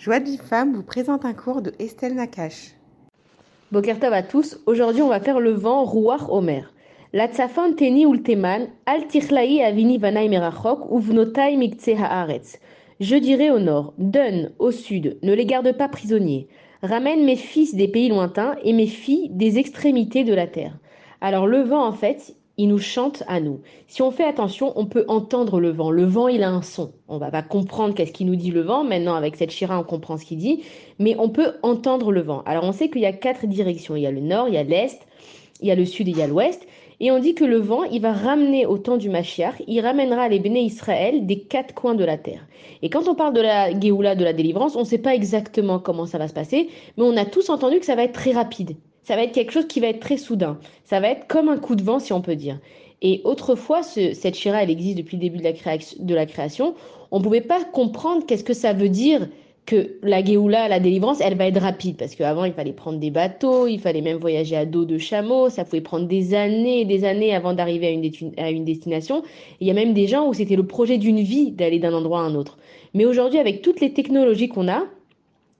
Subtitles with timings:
[0.00, 0.20] Joie
[0.72, 2.70] vous présente un cours de Estelle Nakache.
[3.70, 6.72] Bokertov à tous, aujourd'hui on va faire le vent Ruach Omer.
[7.12, 9.02] La tsafan teni ulteman, al
[9.62, 11.58] avini vanai merachok, uvnotai
[11.98, 12.58] haaretz.
[12.98, 16.48] Je dirai au nord, donne au sud, ne les garde pas prisonniers.
[16.82, 20.78] Ramène mes fils des pays lointains et mes filles des extrémités de la terre.
[21.20, 23.62] Alors le vent en fait, il nous chante à nous.
[23.86, 25.90] Si on fait attention, on peut entendre le vent.
[25.90, 26.92] Le vent, il a un son.
[27.08, 28.84] On va pas comprendre qu'est-ce qu'il nous dit le vent.
[28.84, 30.62] Maintenant, avec cette chira, on comprend ce qu'il dit.
[30.98, 32.42] Mais on peut entendre le vent.
[32.44, 33.96] Alors, on sait qu'il y a quatre directions.
[33.96, 35.00] Il y a le nord, il y a l'est,
[35.62, 36.66] il y a le sud et il y a l'ouest.
[37.02, 40.28] Et on dit que le vent, il va ramener au temps du Mashiach, il ramènera
[40.28, 42.46] les béné Israël des quatre coins de la terre.
[42.82, 45.78] Et quand on parle de la Géoula, de la délivrance, on ne sait pas exactement
[45.78, 46.68] comment ça va se passer,
[46.98, 49.52] mais on a tous entendu que ça va être très rapide ça va être quelque
[49.52, 50.58] chose qui va être très soudain.
[50.84, 52.58] Ça va être comme un coup de vent, si on peut dire.
[53.02, 56.74] Et autrefois, cette Shira, elle existe depuis le début de la, création.
[57.10, 59.28] On ne pouvait pas comprendre qu'est-ce que ça veut dire
[59.66, 61.96] que la Géoula, la délivrance, elle va être rapide.
[61.96, 65.48] Parce qu'avant, il fallait prendre des bateaux, il fallait même voyager à dos de chameau,
[65.48, 67.86] ça pouvait prendre des années et des années avant d'arriver
[68.36, 69.22] à une destination.
[69.60, 72.20] il y a même des gens où c'était le projet d'une vie d'aller d'un endroit
[72.20, 72.58] à un autre.
[72.94, 74.82] Mais aujourd'hui, avec toutes les technologies qu'on a,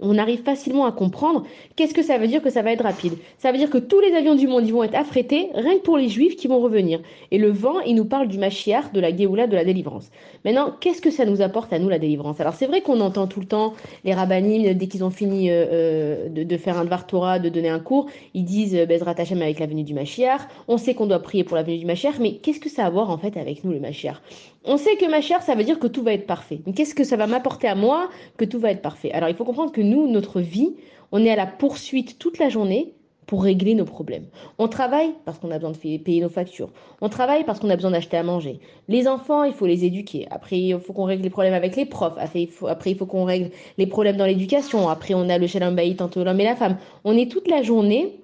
[0.00, 1.44] on arrive facilement à comprendre
[1.76, 3.14] qu'est-ce que ça veut dire que ça va être rapide.
[3.38, 5.98] Ça veut dire que tous les avions du monde vont être affrétés, rien que pour
[5.98, 7.00] les juifs qui vont revenir.
[7.30, 10.10] Et le vent, il nous parle du Mashiach, de la Géoula, de la délivrance.
[10.44, 12.40] Maintenant, qu'est-ce que ça nous apporte à nous, la délivrance?
[12.40, 15.66] Alors c'est vrai qu'on entend tout le temps les rabbinim, dès qu'ils ont fini euh,
[15.72, 19.42] euh, de, faire un Dvar Torah, de donner un cours, ils disent euh, Bezrat Hashem
[19.42, 20.40] avec la venue du Mashiach.
[20.68, 22.86] On sait qu'on doit prier pour la venue du Mashiach, mais qu'est-ce que ça a
[22.86, 24.20] à voir en fait avec nous, le Mashiach?
[24.64, 26.60] On sait que Mashiach, ça veut dire que tout va être parfait.
[26.66, 29.10] Mais qu'est-ce que ça va m'apporter à moi que tout va être parfait?
[29.10, 30.74] Alors il faut comprendre que nous, notre vie,
[31.12, 32.94] on est à la poursuite toute la journée
[33.26, 34.26] pour régler nos problèmes.
[34.58, 36.70] On travaille parce qu'on a besoin de payer nos factures.
[37.00, 38.60] On travaille parce qu'on a besoin d'acheter à manger.
[38.88, 40.26] Les enfants, il faut les éduquer.
[40.30, 42.14] Après, il faut qu'on règle les problèmes avec les profs.
[42.18, 44.88] Après, il faut, qu'on règle les problèmes dans l'éducation.
[44.88, 46.76] Après, on a le shalom bayit entre l'homme et la femme.
[47.04, 48.20] On est toute la journée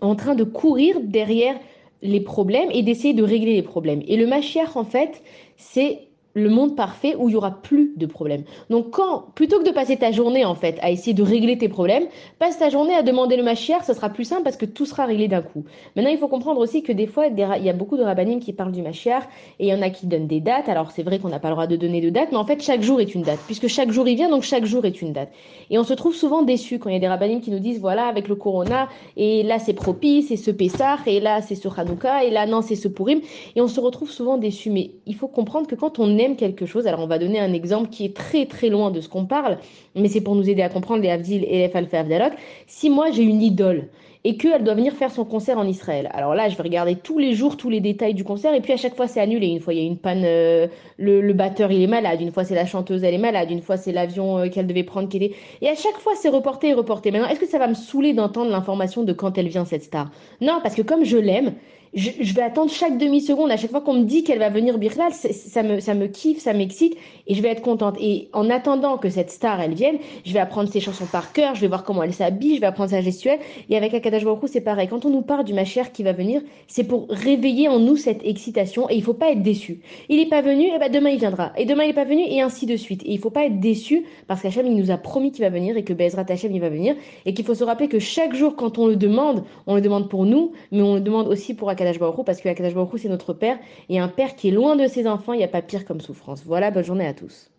[0.00, 1.56] en train de courir derrière
[2.02, 4.02] les problèmes et d'essayer de régler les problèmes.
[4.06, 5.22] Et le Mashiach, en fait,
[5.56, 8.44] c'est le monde parfait où il y aura plus de problèmes.
[8.70, 11.68] Donc quand, plutôt que de passer ta journée en fait à essayer de régler tes
[11.68, 12.04] problèmes,
[12.38, 15.04] passe ta journée à demander le machiar, ça sera plus simple parce que tout sera
[15.06, 15.64] réglé d'un coup.
[15.96, 18.52] Maintenant, il faut comprendre aussi que des fois, il y a beaucoup de rabbinim qui
[18.52, 19.22] parlent du machiar
[19.58, 20.68] et il y en a qui donnent des dates.
[20.68, 22.62] Alors c'est vrai qu'on n'a pas le droit de donner de date, mais en fait
[22.62, 25.12] chaque jour est une date, puisque chaque jour il vient, donc chaque jour est une
[25.12, 25.30] date.
[25.70, 27.80] Et on se trouve souvent déçus quand il y a des rabbinim qui nous disent
[27.80, 31.68] voilà avec le corona et là c'est propice et ce Pessah et là c'est ce
[31.68, 33.20] Hanouka et là non c'est ce Purim
[33.56, 34.70] et on se retrouve souvent déçus.
[34.70, 37.88] Mais il faut comprendre que quand on quelque chose, alors on va donner un exemple
[37.90, 39.58] qui est très très loin de ce qu'on parle,
[39.94, 42.34] mais c'est pour nous aider à comprendre les Avdil et les Falfa Avdalot.
[42.66, 43.88] Si moi j'ai une idole
[44.24, 46.08] et qu'elle doit venir faire son concert en Israël.
[46.14, 48.72] Alors là, je vais regarder tous les jours tous les détails du concert et puis
[48.72, 49.48] à chaque fois c'est annulé.
[49.48, 52.44] Une fois il y a une panne, euh, le, batteur il est malade, une fois
[52.44, 55.16] c'est la chanteuse elle est malade, une fois c'est l'avion euh, qu'elle devait prendre qui
[55.16, 55.34] était.
[55.60, 57.10] Et à chaque fois c'est reporté et reporté.
[57.10, 60.10] Maintenant, est-ce que ça va me saouler d'entendre l'information de quand elle vient cette star?
[60.40, 61.54] Non, parce que comme je l'aime,
[61.94, 63.50] je, vais attendre chaque demi-seconde.
[63.50, 66.40] À chaque fois qu'on me dit qu'elle va venir Birlal, ça me, ça me kiffe,
[66.40, 67.96] ça m'excite et je vais être contente.
[68.00, 71.54] Et en attendant que cette star, elle vienne, je vais apprendre ses chansons par cœur,
[71.54, 73.40] je vais voir comment elle s'habille, je vais apprendre sa gestuelle.
[73.68, 74.88] Et avec Akadash Baruch c'est pareil.
[74.88, 78.24] Quand on nous parle du Machère qui va venir, c'est pour réveiller en nous cette
[78.24, 79.80] excitation et il faut pas être déçu.
[80.08, 81.52] Il n'est pas venu, et ben demain il viendra.
[81.58, 83.02] Et demain il n'est pas venu et ainsi de suite.
[83.02, 85.76] Et il faut pas être déçu parce qu'Hachem il nous a promis qu'il va venir
[85.76, 86.94] et que Bezrat Hachem il va venir
[87.26, 90.08] et qu'il faut se rappeler que chaque jour quand on le demande, on le demande
[90.08, 91.81] pour nous, mais on le demande aussi pour Akadash
[92.24, 95.06] parce que Akadosh Baruch c'est notre père et un père qui est loin de ses
[95.06, 96.42] enfants, il n'y a pas pire comme souffrance.
[96.44, 97.50] Voilà, bonne journée à tous.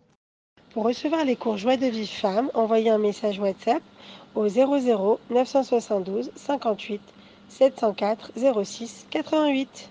[0.70, 3.82] Pour recevoir les cours Joie de vie femme, envoyez un message WhatsApp
[4.34, 7.00] au 00 972 58
[7.48, 8.32] 704
[8.64, 9.90] 06 88.